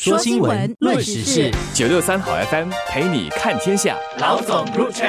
[0.00, 3.96] 说新闻，论时事，九六三好 FM 陪你看天下。
[4.20, 5.08] 老总入场。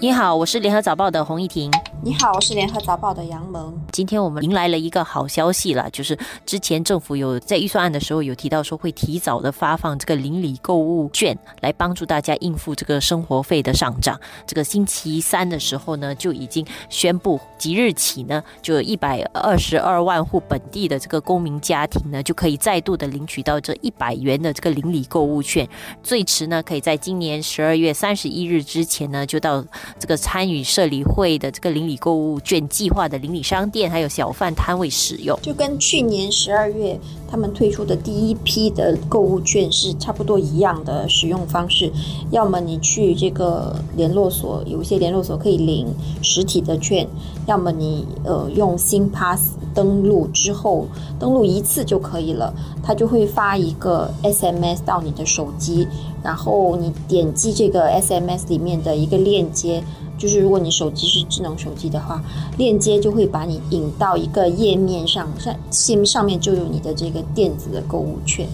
[0.00, 1.70] 你好，我是联合早报的洪一婷。
[2.04, 3.74] 你好，我是联合早报的杨萌。
[3.90, 6.14] 今天我们迎来了一个好消息了，就是
[6.44, 14.20] 之前政府有在预算案的时候有提到说会提早的发放这个邻里购物券，来帮助大家应付这个生活费的上涨。
[14.46, 25.66] 这个星期三的时候呢，就已经宣布即日起呢，就一百二十二万户本地的这个公民家庭呢，就可以再度的领取到这一百元的这个邻里购物券。
[26.02, 29.64] 最迟呢，可以在今年十二月三十一日之前呢，就到
[29.98, 31.93] 这个参与社理会的这个邻里。
[31.96, 36.98] 购物券计划的邻里商店还有小贩摊位使用，就跟去年十二月
[37.30, 41.90] 他们推出的第一批的购物券是差不多一样的使用方式。
[42.30, 45.86] 要么你去这个联络所，有一些联络所可以领
[46.22, 47.06] 实体的券；
[47.46, 50.86] 要么你呃用新 Pass 登录之后，
[51.18, 55.86] 登录一次就可以了，他就会发一个 SMS 到你的手机，
[56.22, 59.82] 然后你点击这个 SMS 里面的一个链接。
[60.16, 62.22] 就是如果你手机是智能手机的话，
[62.56, 68.48] 链接就会把你引到一个页面上，上线上面就有你的这个电子的购物券，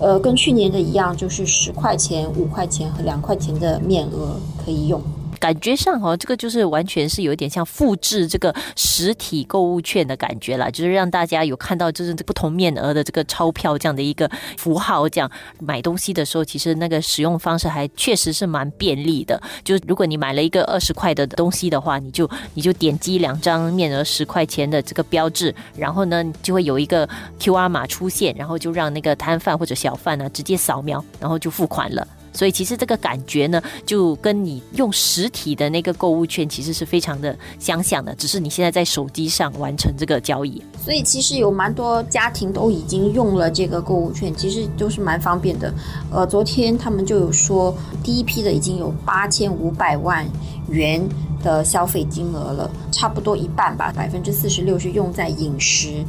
[0.00, 5.00] 呃，跟去年的一样，就是十块钱、五块钱和两块钱的面额可以用。
[5.42, 19.42] 感觉上哦，这个就是完全是有点像复制这个实体购物券的感觉了，就是让大家有看到就是不同面额的这个钞票这样的一个符号，这样买东西的时候，其实那个使用方式还确实是蛮便利的。
[19.64, 27.08] 就如果你买了一个二十块的东西的话，你就你就点击两张面额十块钱的这个标志，然后呢就会有一个
[27.40, 32.06] Q R 码出现，然后就让那个摊贩或者小贩呢直接扫描，然后就付款了。
[32.32, 40.62] 所以其实这个感觉呢，就跟你用实体的那个购物券其实是非常的相像的，只是你现在在手机上完成这个交易。
[40.82, 45.72] 所以其实有蛮多家庭都已经用了这个购物券，其实都是蛮方便的。
[46.10, 50.26] 呃，昨天他们就有说，第一批的已经有八千五百万
[50.68, 51.06] 元
[51.42, 56.04] 的消费金额了，差不多一半吧，百分之四十六是用在饮食，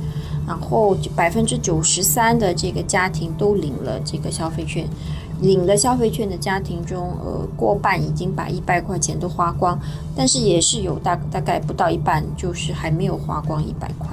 [0.47, 4.87] 然后百分之九十三的这个家庭都领了这个消费券。
[5.41, 9.79] 领了消费券的家庭中，呃，过半已经把一百块钱都花光，
[10.15, 14.09] 但是也是有大大概不到一半，就是还没有花光一百块。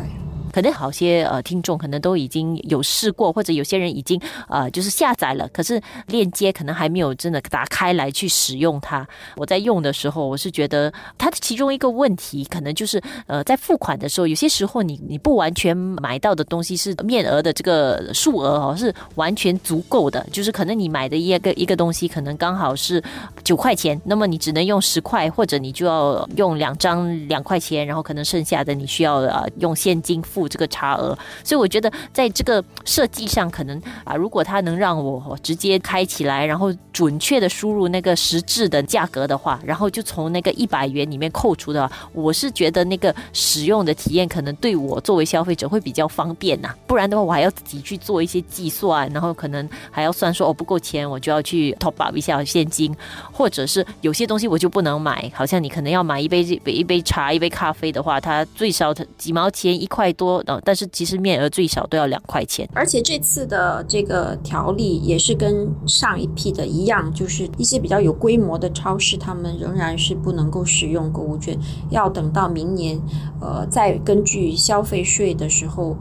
[0.53, 9.07] 可能好些呃听众可能都已经有试过，或者有些人已经呃就是下载了，可是链接可能还没有真的打开来去使用它。
[9.37, 23.01] 我在用的时候，我是觉得它的其中一个问题，可能就是呃在付款的时候，有些时候你你不完全买到的东西是面额的这个数额哦是完全足够的，就是可能你买的一个一个东西可能刚好是
[23.45, 30.40] 九块钱，那么你只能用十块，或者你就要用两张两块钱，然后可能剩下的你需要呃用现金付。
[30.49, 46.75] 这个差额，所以我觉得在这个设计上，可能啊，如果它能让我直接开起来，然后准确的输入那个实质的价格的话，然后就从那个一百元里面扣除的话，我是觉得那个使用的体验可能对我作为消费者会比较方便呐。
[46.87, 52.95] 不然的话，我还要自己去做一些计算，然后可能还要算说哦不够钱，我就要去 top up 一下现金，
[53.33, 60.45] 或者是有些东西我就不能买，好像你可能要买一杯一杯茶、一杯咖啡的话，它最少它几毛钱一块多。
[60.47, 71.57] 呃，但是其实面额最少都要两块钱，而且这次的这个条例也是跟上一批的一样，这样就是一些比较有规模的超市，他们仍然是不能够使用购物券，
[71.89, 73.01] 要等到明年，
[73.41, 75.97] 呃，再根据消费税的时候。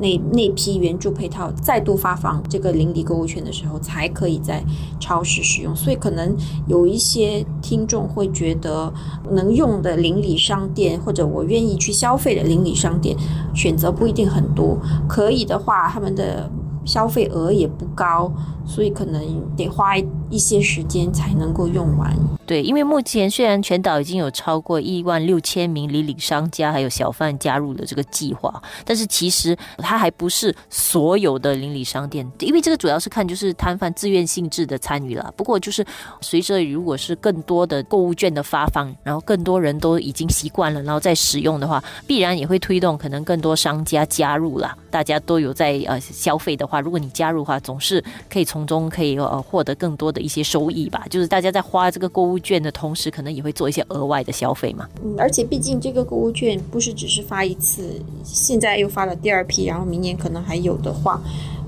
[0.00, 4.62] 那那批援助配套再度发放这个邻里购物券的时候，才可以在
[5.00, 5.74] 超市使用。
[5.74, 6.36] 所以可能
[6.68, 8.94] 有一些听众会觉得，
[9.32, 13.16] 能用的邻里商店或者我愿意去消费的邻里商店，
[13.56, 14.78] 选择不一定很多。
[15.08, 16.48] 可以的话，他们的。
[16.84, 18.32] 消费额也不高，
[18.64, 19.22] 所以可能
[19.54, 19.94] 得花
[20.30, 22.16] 一些时间才能够用完。
[22.46, 35.32] 对，因为目前虽然全岛已经有超过一万六千名邻里商家还有小贩加入了这个计划，但是其实它还不是所有的邻里商店，因为这个主要是看就是摊贩自愿性质的参与了。
[35.36, 35.84] 不过就是
[36.22, 44.74] 随着如果是更多的购物券的发放，然后更多人都已经习惯了，然后再使用的话，必然也会推动可能更多商家加入了。
[44.90, 46.80] 大家都有在呃消费的话。
[46.80, 51.06] 如果你加入的话，总是可以从中可以呃获得更多的一些收益吧。
[51.10, 54.88] 就是大家在花这个购物券的同时，可能也会做一些额外的消费嘛。
[55.02, 61.20] 嗯，而且毕竟这个购物券不是只是发一次，现在又发了第二批，然后明年可能还有的话，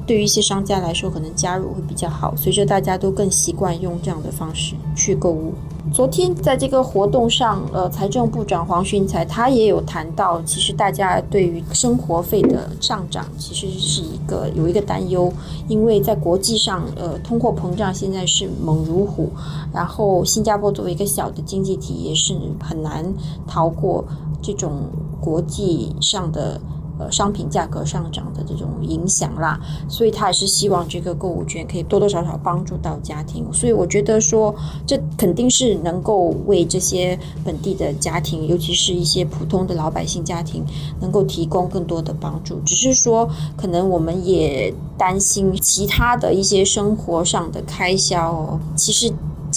[0.07, 2.35] 对于一些商家来说，可能加入会比较好。
[2.37, 5.53] 随着大家都更习惯用这样的方式去购物。
[5.93, 15.33] 昨天在这个活动上，呃，财政部长黄循才他也有谈到，其实大家对于生活费的上涨，其实是一个有一个担忧，
[15.69, 19.31] 因为在国际上，呃，通货膨胀现在是猛如虎，
[19.73, 23.13] 然后新加坡作为一个小的经济体，也是很难
[23.47, 24.05] 逃过
[24.43, 24.83] 这种
[25.21, 26.61] 国际上的。
[27.01, 29.59] 呃，商品价格上涨的这种影响啦，
[29.89, 34.55] 所以他也是希望这个购物券可以多多少少帮助到家庭，所以我觉得说
[34.87, 40.63] 这肯定是能够为这些本地的家庭，尤其是一些普通的老百姓家庭，
[41.01, 42.61] 能够提供更多的帮助。
[42.67, 43.27] 只是说，
[43.57, 49.11] 可能我们也担心其他的一些生活上的开销哦，其实。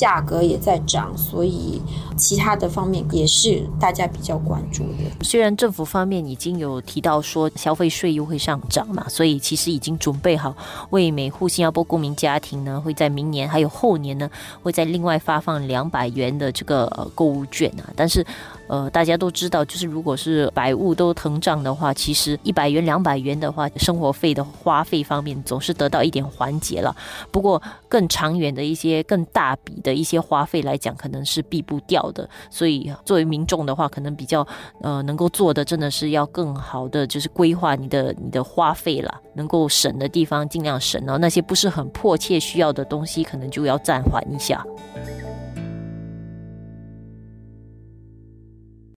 [0.04, 1.82] 价格也在涨，所以
[2.18, 5.24] 其他的方面也是大家比较关注的。
[5.24, 10.54] 虽然政府方面已经有提到说消费税又会上涨嘛，所以其实已经准备好
[10.90, 14.30] 为每户新加坡公民家庭呢，会在明年还有后年呢，
[14.62, 17.88] 会在另外发放两百元的这个购物券啊。
[17.96, 18.26] 但是，
[18.68, 26.96] 呃，大家都知道，就是如果是百物都膨胀的话，其实一百元、两百元的话，生活费的花费方面总是得到一点缓解了。
[27.30, 29.74] 不过，更长远的一些更大笔。
[29.84, 34.48] 的一些花费来讲，可能是避不掉的，所以作为民众的话，可能比较
[34.82, 44.66] 呃能够做的，真的是要更好的就是规划你的你的花费了，能够省的地方尽量省，然后那些不是很迫切需要的东西，可能就要暂缓一下。